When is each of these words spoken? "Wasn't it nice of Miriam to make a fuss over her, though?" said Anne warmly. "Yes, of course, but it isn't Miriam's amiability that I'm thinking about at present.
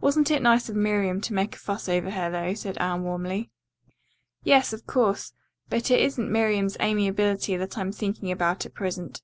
"Wasn't 0.00 0.30
it 0.30 0.40
nice 0.40 0.68
of 0.68 0.76
Miriam 0.76 1.20
to 1.22 1.34
make 1.34 1.56
a 1.56 1.58
fuss 1.58 1.88
over 1.88 2.10
her, 2.12 2.30
though?" 2.30 2.54
said 2.54 2.78
Anne 2.78 3.02
warmly. 3.02 3.50
"Yes, 4.44 4.72
of 4.72 4.86
course, 4.86 5.32
but 5.68 5.90
it 5.90 6.00
isn't 6.00 6.30
Miriam's 6.30 6.76
amiability 6.78 7.56
that 7.56 7.76
I'm 7.76 7.90
thinking 7.90 8.30
about 8.30 8.64
at 8.66 8.74
present. 8.74 9.20